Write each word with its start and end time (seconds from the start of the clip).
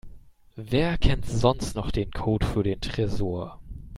Wer 0.55 0.97
kennt 0.97 1.27
sonst 1.27 1.75
noch 1.75 1.91
den 1.91 2.09
Code 2.09 2.43
für 2.43 2.63
den 2.63 2.81
Tresor? 2.81 3.59